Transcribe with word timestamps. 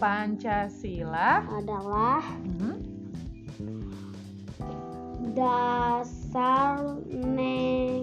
Pancasila 0.00 1.44
adalah 1.60 2.24
Mhm. 2.40 2.80
dasar 5.36 6.80
negara 7.12 8.00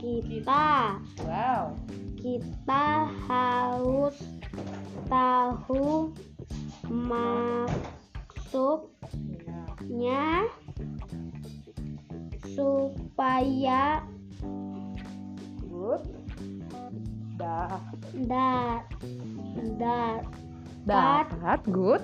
kita. 0.00 0.96
Wow. 1.28 1.76
Kita 2.16 3.12
harus 3.28 4.16
tahu 5.12 6.16
maksudnya 6.88 7.68
supaya 12.56 14.00
Good. 15.72 16.21
Da 17.42 17.74
da 18.22 18.78
da 19.74 20.22
dapat 20.86 21.58
good 21.66 21.98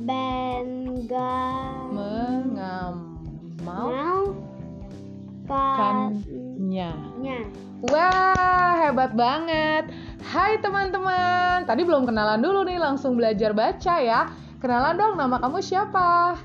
benggal 0.00 1.92
mengamalkannya. 1.92 4.32
kannya. 5.44 6.96
Wah, 7.84 8.80
hebat 8.80 9.12
banget. 9.12 9.92
Hai 10.24 10.56
teman-teman. 10.64 11.68
Tadi 11.68 11.84
belum 11.84 12.08
kenalan 12.08 12.40
dulu 12.40 12.64
nih, 12.64 12.80
langsung 12.80 13.20
belajar 13.20 13.52
baca 13.52 14.00
ya. 14.00 14.32
Kenalan 14.64 14.96
dong, 14.96 15.20
nama 15.20 15.36
kamu 15.36 15.60
siapa? 15.60 16.40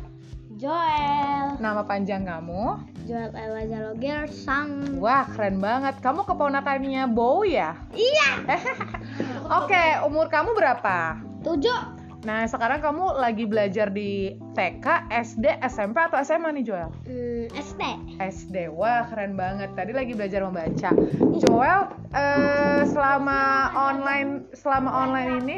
Joel 0.63 1.59
Nama 1.59 1.83
panjang 1.83 2.23
kamu? 2.23 2.79
Joel 3.03 3.35
Ella 3.35 3.67
Jalogir 3.67 4.31
sang 4.31 4.95
Wah, 4.95 5.27
keren 5.27 5.59
banget. 5.59 5.99
Kamu 5.99 6.23
keponakannya 6.23 7.03
Bow 7.11 7.43
ya? 7.43 7.75
Iya 7.91 8.47
Oke, 9.59 9.99
umur 10.07 10.31
kamu 10.31 10.55
berapa? 10.55 11.19
Tujuh 11.43 11.99
Nah, 12.23 12.47
sekarang 12.47 12.79
kamu 12.79 13.19
lagi 13.19 13.43
belajar 13.43 13.91
di 13.91 14.39
TK, 14.55 15.11
SD, 15.11 15.59
SMP, 15.67 15.99
atau 15.99 16.23
SMA 16.23 16.55
nih, 16.55 16.63
Joel? 16.63 16.87
hmm, 17.03 17.51
SD 17.51 17.81
SD, 18.23 18.71
wah 18.71 19.03
keren 19.11 19.35
banget. 19.35 19.75
Tadi 19.75 19.91
lagi 19.91 20.15
belajar 20.15 20.47
membaca. 20.47 20.95
Joel, 21.43 21.91
eh, 22.15 22.87
selama 22.87 23.75
online, 23.75 24.47
selama 24.55 24.87
online 24.87 25.43
ini, 25.43 25.55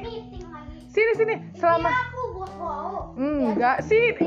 sini 0.90 1.12
sini, 1.14 1.36
selama 1.54 1.94
aku 1.94 2.22
buat 2.34 2.54
bau 2.58 3.14
enggak 3.14 3.86
sih, 3.86 4.18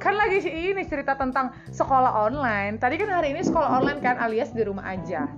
kan 0.00 0.16
lagi 0.16 0.40
sih 0.40 0.72
ini 0.72 0.82
cerita 0.88 1.12
tentang 1.14 1.52
sekolah 1.68 2.24
online. 2.24 2.80
Tadi 2.80 2.96
kan 2.96 3.12
hari 3.12 3.36
ini 3.36 3.44
sekolah 3.44 3.68
online 3.78 4.00
kan, 4.00 4.16
alias 4.16 4.50
di 4.56 4.64
rumah 4.64 4.88
aja. 4.88 5.28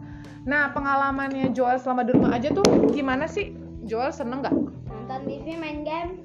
Nah, 0.47 0.71
pengalamannya 0.71 1.51
Joel 1.51 1.83
selama 1.83 2.07
di 2.07 2.15
rumah 2.15 2.39
aja 2.39 2.55
tuh 2.55 2.63
gimana 2.95 3.27
sih? 3.27 3.59
Joel 3.83 4.15
seneng 4.15 4.47
nggak? 4.47 4.55
Nonton 4.87 5.21
TV 5.27 5.59
main 5.59 5.83
game 5.83 6.23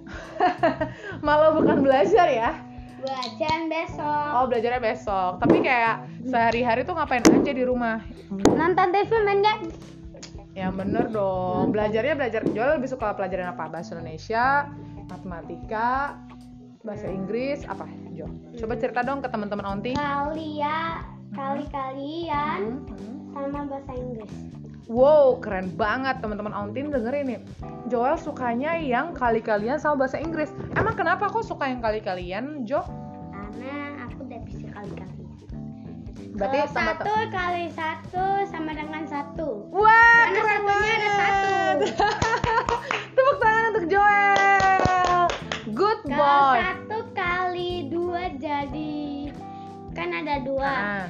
Malah 1.26 1.58
bukan 1.58 1.82
belajar 1.82 2.30
ya? 2.30 2.54
Belajar 3.02 3.66
besok 3.66 4.30
Oh, 4.38 4.46
belajarnya 4.46 4.82
besok. 4.82 5.42
Tapi 5.42 5.66
kayak 5.66 6.06
sehari-hari 6.22 6.86
tuh 6.86 6.94
ngapain 6.94 7.26
aja 7.26 7.52
di 7.54 7.66
rumah? 7.66 8.06
Nonton 8.30 8.88
TV 8.94 9.10
main 9.26 9.42
game 9.42 9.74
Ya 10.54 10.74
bener 10.74 11.10
dong. 11.10 11.74
Belajarnya 11.74 12.18
belajar 12.18 12.42
Joel 12.54 12.82
lebih 12.82 12.90
suka 12.90 13.14
pelajaran 13.14 13.54
apa? 13.54 13.70
Bahasa 13.70 13.94
Indonesia, 13.98 14.66
matematika, 15.06 16.18
bahasa 16.82 17.06
Inggris, 17.10 17.62
apa? 17.70 17.86
Jo. 18.18 18.26
Coba 18.58 18.74
cerita 18.82 19.06
dong 19.06 19.22
ke 19.22 19.30
teman-teman 19.30 19.78
Onti. 19.78 19.94
Kalian 19.94 21.18
Kali-kalian 21.36 22.60
Hmm. 22.88 23.36
Sama 23.36 23.70
bahasa 23.70 23.94
Inggris 23.94 24.34
Wow, 24.88 25.44
keren 25.44 25.76
banget 25.76 26.24
teman-teman 26.24 26.56
Ontin 26.56 26.88
dengerin 26.88 27.28
nih. 27.28 27.40
Joel 27.92 28.16
sukanya 28.16 28.80
yang 28.80 29.12
kali-kalian 29.12 29.76
sama 29.76 30.08
bahasa 30.08 30.16
Inggris. 30.16 30.48
Emang 30.80 30.96
kenapa 30.96 31.28
kok 31.28 31.44
suka 31.44 31.68
yang 31.68 31.84
kali-kalian, 31.84 32.64
Jo? 32.64 32.88
Karena 33.36 34.08
aku 34.08 34.24
udah 34.24 34.40
bisa 34.48 34.64
kali-kali 34.72 35.28
Berarti 36.38 36.58
Kalau 36.62 36.70
sama 36.72 36.92
satu 36.94 37.14
kali 37.34 37.66
satu 37.74 38.26
sama 38.54 38.72
dengan 38.78 39.04
satu 39.10 39.48
Wah, 39.74 40.27
ada 50.28 50.44
dua 50.44 50.68
Ah. 50.68 51.06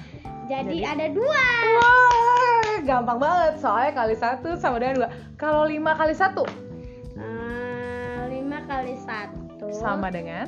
Jadi, 0.47 0.79
jadi- 0.79 0.85
ada 0.87 1.07
dua 1.09 1.43
Wah, 1.75 2.77
gampang 2.81 3.17
banget. 3.17 3.53
Soalnya 3.57 3.91
kali 3.93 4.15
satu 4.15 4.55
sama 4.55 4.77
dengan 4.77 4.95
dua. 4.95 5.09
Kalau 5.35 5.65
lima 5.65 5.91
kali 5.91 6.13
satu 6.13 6.45
Eh, 7.13 8.21
Lima 8.29 8.61
kali 8.63 8.93
satu 8.95 9.67
sama 9.73 10.07
dengan 10.07 10.45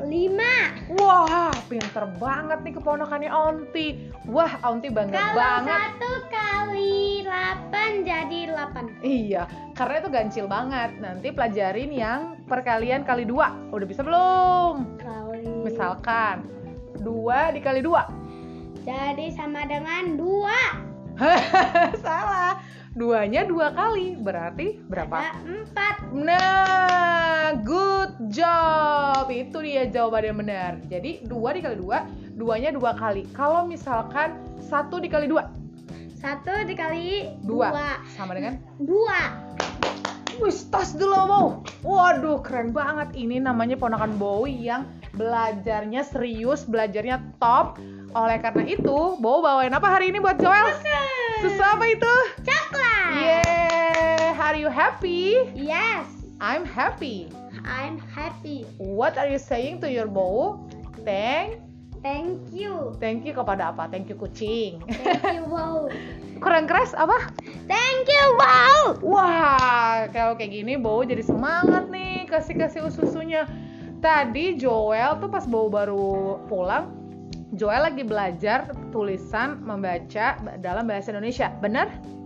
Lima 0.00 0.72
Wah, 0.96 1.52
pinter 1.68 2.08
banget 2.16 2.64
nih 2.64 2.72
keponakannya 2.72 3.28
Onti. 3.28 3.88
Wah, 4.26 4.56
Onti 4.64 4.88
bangga 4.88 5.12
Kalau 5.12 5.36
banget. 5.36 5.76
satu 5.76 6.12
kali 6.26 6.96
delapan 7.20 7.90
jadi 8.00 8.38
delapan 8.48 8.84
Iya, 8.98 9.42
karena 9.76 9.94
itu 10.00 10.08
gancil 10.08 10.46
banget. 10.48 10.90
Nanti 10.98 11.28
pelajarin 11.28 11.92
yang 11.92 12.20
perkalian 12.48 13.04
kali 13.04 13.22
dua. 13.22 13.52
Udah 13.68 13.84
bisa 13.84 14.00
belum? 14.00 14.96
Kali 14.96 15.44
Misalkan 15.62 16.48
dua 17.00 17.50
dikali 17.52 17.80
dua. 17.80 18.06
Jadi 18.84 19.32
sama 19.36 19.68
dengan 19.68 20.16
dua 20.16 20.56
Salah. 22.04 22.60
Duanya 22.96 23.46
dua 23.46 23.70
kali. 23.70 24.18
Berarti 24.18 24.82
berapa? 24.88 25.14
Ada 25.14 25.32
empat 25.46 25.94
Nah, 26.10 27.54
good 27.62 28.12
job. 28.34 29.30
Itu 29.30 29.62
dia 29.62 29.86
jawaban 29.86 30.26
yang 30.26 30.38
benar. 30.42 30.72
Jadi 30.90 31.22
dua 31.28 31.54
dikali 31.54 31.78
dua, 31.78 32.08
duanya 32.34 32.74
dua 32.74 32.96
kali. 32.98 33.28
Kalau 33.36 33.68
misalkan 33.68 34.34
satu 34.58 34.98
dikali 34.98 35.30
dua, 35.30 35.52
Satu 36.20 36.52
dikali 36.68 37.32
dua, 37.48 37.72
dua 37.72 37.90
sama 38.12 38.36
dengan 38.36 38.60
Dua 38.76 39.48
Wih, 40.40 40.56
tas 40.72 40.96
dulu 40.96 41.16
mau. 41.28 41.46
Waduh, 41.84 42.40
keren 42.40 42.72
banget. 42.72 43.12
Ini 43.12 43.44
namanya 43.44 43.76
ponakan 43.76 44.16
Bowie 44.16 44.56
yang 44.72 44.88
belajarnya 45.14 46.02
serius, 46.06 46.66
belajarnya 46.66 47.22
top. 47.42 47.78
Oleh 48.14 48.38
karena 48.42 48.66
itu, 48.66 49.18
Bowie 49.22 49.42
bawain 49.46 49.74
apa 49.74 49.86
hari 49.86 50.10
ini 50.10 50.18
buat 50.18 50.38
Joel? 50.38 50.74
Susu 51.40 51.62
apa 51.62 51.84
itu? 51.88 52.14
Coklat 52.44 53.16
Yeah, 53.16 54.36
are 54.36 54.58
you 54.58 54.68
happy? 54.68 55.48
Yes 55.56 56.04
I'm 56.40 56.64
happy. 56.64 57.28
I'm 57.64 58.00
happy 58.12 58.64
What 58.80 59.16
are 59.20 59.28
you 59.28 59.40
saying 59.40 59.80
to 59.84 59.88
your 59.88 60.10
Bowie? 60.10 60.58
Thank, 61.06 61.64
Thank 62.00 62.40
you 62.56 62.96
thank 62.96 63.28
you 63.28 63.36
kepada 63.36 63.76
apa? 63.76 63.88
Thank 63.92 64.08
you 64.08 64.16
kucing. 64.16 64.80
Thank 64.88 65.36
you 65.36 65.44
wow 65.52 65.88
Kurang 66.40 66.64
keras 66.64 66.96
apa? 66.96 67.28
Thank 67.68 68.08
you 68.08 68.24
wow 68.40 68.96
Wah, 69.04 70.08
kalau 70.08 70.36
kayak 70.36 70.50
gini 70.56 70.80
Bowo 70.80 71.04
jadi 71.04 71.20
semangat 71.20 71.92
nih 71.92 72.24
kasih-kasih 72.28 72.88
susunya. 72.88 73.44
Tadi 74.00 74.56
Joel 74.56 75.20
tuh 75.20 75.28
pas 75.28 75.44
Bowo 75.44 75.68
baru 75.68 76.40
pulang, 76.48 76.88
Joel 77.52 77.92
lagi 77.92 78.00
belajar 78.00 78.72
tulisan 78.88 79.60
membaca 79.60 80.40
dalam 80.64 80.88
bahasa 80.88 81.12
Indonesia. 81.12 81.52
Bener? 81.60 81.86
Benar 81.86 82.20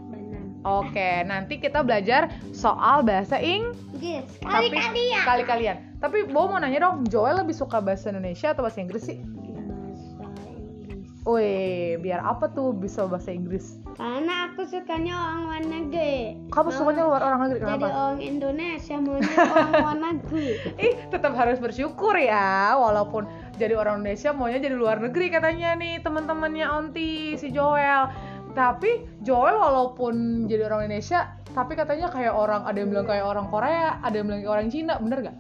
Oke, 0.65 1.21
nanti 1.29 1.61
kita 1.61 1.85
belajar 1.85 2.33
soal 2.57 3.05
bahasa 3.05 3.37
Inggris. 3.37 4.25
Kali-kalian 4.41 5.21
Kali-kalian. 5.29 5.77
Tapi 6.01 6.25
Bowo 6.33 6.57
mau 6.57 6.61
nanya 6.62 6.89
dong, 6.89 7.05
Joel 7.05 7.45
lebih 7.45 7.53
suka 7.53 7.85
bahasa 7.85 8.09
Indonesia 8.09 8.56
atau 8.56 8.65
bahasa 8.65 8.81
Inggris 8.81 9.05
sih? 9.05 9.21
Bahasa 9.21 10.49
Inggris 10.56 11.21
Wih, 11.29 12.01
biar 12.01 12.25
apa 12.25 12.49
tuh 12.49 12.73
bisa 12.73 13.05
bahasa 13.05 13.29
Inggris? 13.29 13.83
Karena 13.94 14.50
aku 14.50 14.67
sukanya 14.67 15.14
orang 15.14 15.38
luar 15.46 15.62
negeri 15.62 16.14
Kamu 16.50 16.69
Mau 16.70 16.76
sukanya 16.76 17.02
luar 17.06 17.23
orang 17.23 17.41
negeri 17.46 17.58
Jadi 17.62 17.70
kenapa? 17.70 17.87
orang 17.94 18.19
Indonesia 18.20 18.96
maunya 18.99 19.31
orang 19.38 19.70
luar 19.70 19.99
negeri 20.02 20.49
Ih, 20.87 20.94
tetap 21.14 21.32
harus 21.38 21.58
bersyukur 21.62 22.14
ya, 22.19 22.75
walaupun 22.75 23.25
jadi 23.55 23.79
orang 23.79 24.02
Indonesia 24.02 24.35
maunya 24.35 24.58
jadi 24.58 24.75
luar 24.75 24.99
negeri 24.99 25.31
katanya 25.31 25.79
nih 25.79 26.02
teman-temannya 26.02 26.67
Onti 26.67 27.38
si 27.38 27.55
Joel. 27.55 28.11
Tapi 28.55 29.06
Joel 29.23 29.58
walaupun 29.58 30.46
jadi 30.46 30.67
orang 30.70 30.87
Indonesia, 30.87 31.38
tapi 31.55 31.75
katanya 31.75 32.11
kayak 32.11 32.35
orang 32.35 32.67
ada 32.67 32.79
yang 32.79 32.91
bilang 32.91 33.06
kayak 33.06 33.26
orang 33.26 33.46
Korea, 33.50 33.99
ada 34.02 34.14
yang 34.14 34.26
bilang 34.31 34.43
kayak 34.43 34.55
orang 34.58 34.69
Cina, 34.70 34.94
bener 34.99 35.19
gak? 35.31 35.37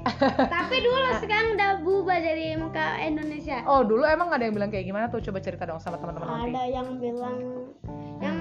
Tapi 0.56 0.80
dulu 0.80 0.96
sekarang 1.20 1.60
udah 1.60 1.70
berubah 1.84 2.16
jadi 2.24 2.56
muka 2.56 2.96
Indonesia 3.04 3.60
Oh 3.68 3.84
dulu 3.84 4.08
emang 4.08 4.32
ada 4.32 4.48
yang 4.48 4.56
bilang 4.56 4.72
kayak 4.72 4.88
gimana 4.88 5.12
tuh? 5.12 5.20
Coba 5.20 5.44
cerita 5.44 5.68
dong 5.68 5.76
sama 5.76 6.00
teman-teman 6.00 6.48
ada 6.48 6.62
yang 6.64 6.96
bilang 6.96 7.59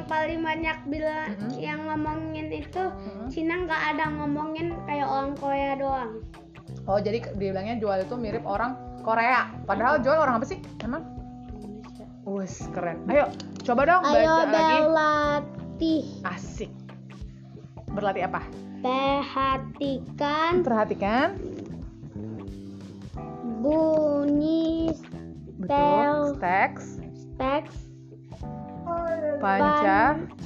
paling 0.09 0.41
banyak 0.41 0.77
bilang 0.89 1.37
Mm-mm. 1.37 1.61
yang 1.61 1.85
ngomongin 1.85 2.49
itu 2.49 2.83
Mm-mm. 2.89 3.29
Cina 3.29 3.63
nggak 3.63 3.81
ada 3.95 4.09
ngomongin 4.09 4.73
kayak 4.89 5.05
orang 5.05 5.37
Korea 5.37 5.77
doang 5.77 6.25
Oh 6.85 6.97
jadi 6.97 7.21
dibilangnya 7.33 7.77
Joel 7.81 8.05
itu 8.05 8.15
mirip 8.17 8.45
orang 8.45 8.77
Korea. 9.01 9.49
Padahal 9.65 10.01
Joel 10.03 10.21
orang 10.21 10.41
apa 10.41 10.45
sih? 10.49 10.59
Emang? 10.83 11.05
Wes 12.25 12.61
keren. 12.73 13.01
Ayo 13.09 13.29
coba 13.65 13.85
dong 13.89 14.03
baca 14.05 14.17
ayo 14.17 14.35
lagi. 14.45 14.77
berlatih 14.85 16.03
Asik. 16.25 16.71
berlatih 17.89 18.23
apa? 18.29 18.41
Perhatikan 18.85 20.61
Perhatikan. 20.61 21.27
bunyi 23.59 24.93
Betul. 25.59 26.37
Teks 26.39 27.01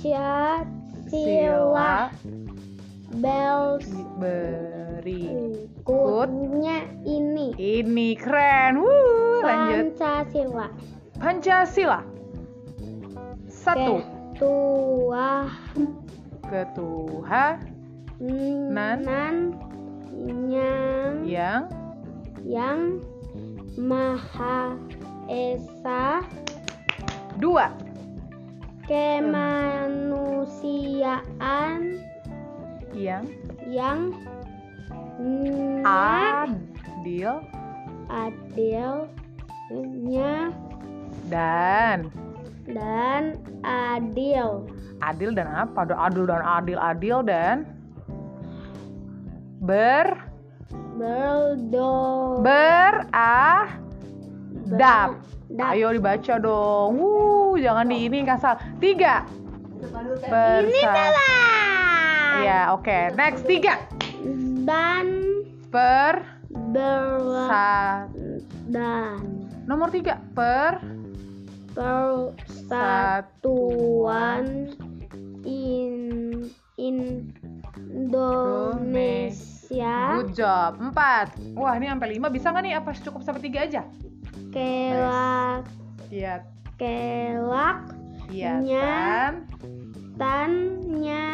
Pancasila 0.03 0.67
Sila. 1.07 2.11
bells 3.23 3.87
Berikutnya 4.99 5.31
ini 7.07 7.55
ini 7.55 8.11
keren. 8.19 8.83
Wuh, 8.83 9.39
lanjut. 9.47 9.95
Pancasila 9.95 10.67
Pancasila. 11.23 12.03
Satu. 13.47 14.03
Ketua 14.35 15.47
Ketuhanan 16.51 17.63
nan 19.07 19.55
yang 20.51 21.23
yang 21.23 21.71
yang 22.43 22.99
Maha 23.79 24.75
Esa 25.31 26.27
dua. 27.39 27.71
Kemanusiaan 30.63 31.99
Yang 32.95 33.23
yang 33.67 33.99
adil 35.83 37.43
adilnya 38.07 38.95
dan 41.27 42.07
dan 42.69 43.35
adil 43.65 44.63
adil 45.03 45.35
dan 45.35 45.51
apa? 45.51 45.83
Adil 45.89 46.23
dan 46.29 46.41
adil, 46.45 46.77
adil 46.79 47.17
dan 47.27 47.67
ber 49.59 50.15
berdo 50.95 52.39
beradab. 52.39 53.67
Dap. 54.79 55.19
Ayo 55.53 55.93
dibaca 55.93 56.39
dong. 56.39 56.97
Wuh, 56.97 57.59
jangan 57.59 57.85
di 57.85 58.07
ini 58.07 58.25
kasar. 58.25 58.57
Tiga. 58.79 59.27
Ini 59.83 60.23
Persa- 60.23 60.81
salah 60.81 61.31
Ya, 62.43 62.73
oke. 62.73 63.13
Next 63.13 63.45
tiga. 63.45 63.77
dan 64.63 65.07
Per 65.69 66.15
ber 66.73 67.17
sa 67.49 68.05
dan 68.69 69.17
nomor 69.65 69.89
tiga. 69.89 70.21
Per 70.33 70.77
persatuan 73.33 74.69
in 75.43 75.95
Indonesia 78.93 79.97
good 80.15 80.33
job. 80.33 80.77
Empat. 80.77 81.33
Wah, 81.53 81.73
ini 81.75 81.89
sampai 81.89 82.13
lima 82.13 82.29
bisa 82.29 82.49
nggak 82.49 82.63
nih? 82.63 82.73
Apa 82.77 82.93
cukup 82.95 83.21
sampai 83.21 83.41
tiga 83.41 83.65
aja? 83.65 83.81
kelak 84.53 85.65
Iya. 86.07 86.45
kelak 86.77 87.89
Iya. 88.33 88.65
Nya. 88.65 88.81
Tan. 88.81 89.33
tanya 90.17 91.29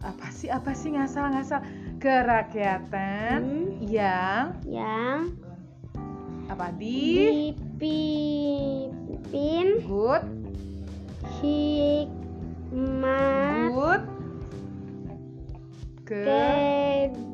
Apa 0.00 0.32
sih? 0.32 0.48
Apa 0.48 0.72
sih 0.72 0.96
ngasal 0.96 1.28
ngasal? 1.36 1.60
Kerakyatan 2.00 3.40
Hmm. 3.44 3.74
yang 3.84 4.54
yang 4.64 5.34
apa 6.48 6.72
di 6.80 7.52
dipimpin 7.76 9.66
good 9.84 10.24
hikmat 11.44 12.08
good 13.68 14.00
ke 16.08 16.24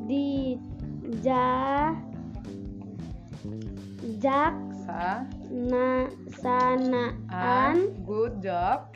kedija 0.03 1.47
jak 4.19 4.51
sa 4.83 5.23
na 5.47 6.11
sanaan 6.43 7.15
good 8.05 8.43
job. 8.43 8.91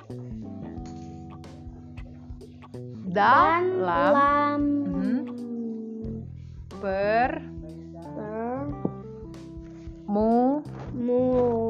dan 3.10 3.81
dalam. 3.81 4.13
lam. 4.13 4.62
Mhm. 4.86 5.25
per. 6.77 7.42
Per 7.98 8.69
mu. 10.10 10.62
Mu. 10.94 11.21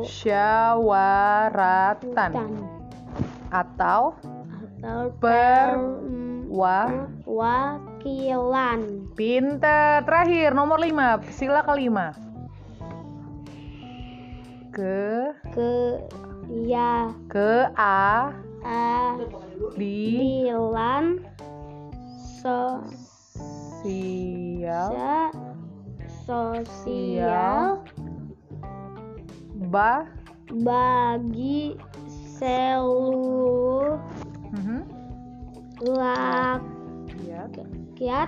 Syawaratan. 0.04 2.02
Tan 2.32 2.54
atau 3.50 4.14
atau 4.80 5.10
Per- 5.18 6.06
wa. 6.50 7.06
wakilan 7.26 9.10
pinter 9.18 10.06
terakhir 10.06 10.54
nomor 10.54 10.78
5 10.78 11.26
sila 11.34 11.66
kelima. 11.66 12.14
Ke. 14.70 15.34
Ke 15.50 16.06
ya 16.50 17.14
ke 17.30 17.70
a. 17.78 18.34
Di. 19.78 20.50
Adilan 20.50 21.24
so. 22.42 22.82
Sial 23.80 25.32
sosial. 26.28 27.80
Ba. 29.70 30.06
Bagi 30.50 31.78
seluruh 32.42 34.02
Mhm. 34.50 34.82
rakyat 35.86 37.54
Ya. 38.02 38.26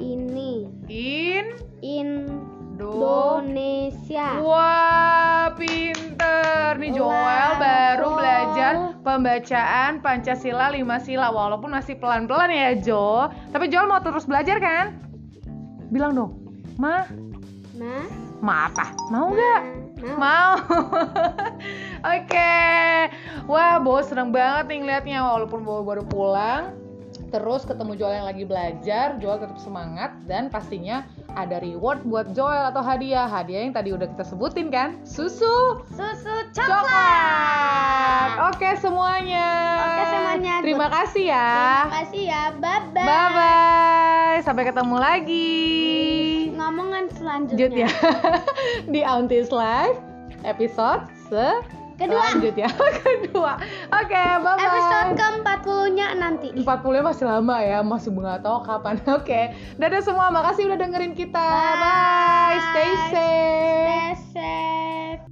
ini. 0.00 0.64
In 1.84 2.32
do 2.76 3.40
Indonesia. 3.40 4.36
Wah, 4.44 5.48
pinter 5.56 6.76
nih 6.76 6.92
Joel 6.92 7.56
Wow. 7.56 7.60
baru 7.60 8.08
belajar 8.12 8.72
pembacaan 9.00 10.04
Pancasila 10.04 10.68
lima 10.68 11.00
sila 11.00 11.32
walaupun 11.32 11.72
masih 11.72 11.96
pelan-pelan 11.96 12.52
ya 12.52 12.76
Jo. 12.76 13.32
Tapi 13.50 13.72
Joel 13.72 13.88
mau 13.88 14.04
terus 14.04 14.28
belajar 14.28 14.60
kan? 14.60 14.92
Bilang 15.88 16.12
dong, 16.12 16.32
Ma, 16.76 17.08
Nah, 17.76 18.04
ma 18.40 18.68
apa? 18.68 18.92
Mau 19.08 19.32
nggak? 19.32 19.62
nah, 20.00 20.16
Mau. 20.16 20.52
Oke. 22.16 22.56
Wah, 23.48 23.80
Bo 23.80 24.00
seneng 24.04 24.32
banget 24.32 24.68
nih 24.68 24.78
ngeliatnya 24.84 25.18
walaupun 25.24 25.64
Bo 25.64 25.80
baru 25.80 26.04
pulang. 26.04 26.76
Terus 27.32 27.64
ketemu 27.64 27.96
Joel 27.96 28.20
yang 28.20 28.28
lagi 28.28 28.44
belajar, 28.44 29.16
Joel 29.20 29.40
tetap 29.40 29.56
semangat 29.60 30.12
dan 30.28 30.52
pastinya 30.52 31.04
ada 31.36 31.60
reward 31.60 32.02
buat 32.08 32.32
Joel 32.32 32.72
atau 32.72 32.80
hadiah. 32.80 33.28
Hadiah 33.28 33.68
yang 33.68 33.76
tadi 33.76 33.92
udah 33.92 34.08
kita 34.08 34.24
sebutin 34.24 34.72
kan? 34.72 34.96
Susu 35.04 35.84
susu 35.92 36.34
coklat. 36.56 36.72
coklat. 36.82 38.30
Oke 38.50 38.70
semuanya. 38.80 39.48
Oke, 39.84 40.02
semuanya. 40.08 40.54
Terima 40.64 40.86
kasih 40.88 41.24
ya. 41.28 41.48
Terima 41.52 41.96
kasih 42.00 42.22
ya. 42.24 42.42
Bye 42.56 42.82
bye. 42.90 43.04
Bye 43.04 43.28
bye. 43.36 44.36
Sampai 44.42 44.64
ketemu 44.64 44.96
lagi. 44.96 45.60
Ngomongan 46.56 47.04
selanjutnya. 47.12 47.68
Lanjut 47.68 47.72
ya 47.76 47.90
di 48.92 49.00
Aunties 49.04 49.52
Live 49.52 50.00
episode 50.42 51.04
se 51.28 51.85
Kedua. 51.96 52.20
selanjutnya 52.28 52.68
kedua. 53.00 53.52
Oke 53.88 54.22
bye 54.44 54.52
bye 54.52 54.66
Episode 54.68 55.10
ke-40-nya 55.16 56.06
nanti. 56.20 56.48
40 56.52 56.64
masih 57.00 57.24
lama 57.24 57.56
ya 57.64 57.80
masih 57.80 58.12
nggak 58.12 58.44
tahu 58.44 58.58
kapan. 58.62 59.00
Oke. 59.18 59.40
Dadah 59.80 60.02
semua 60.04 60.28
makasih 60.28 60.68
udah 60.68 60.78
dengerin 60.78 61.16
kita. 61.16 61.48
Bye, 61.80 62.60
stay 62.60 62.92
safe. 63.10 64.20
Stay 64.30 65.25